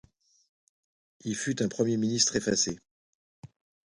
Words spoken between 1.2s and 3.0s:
Il fut un premier ministre effacé.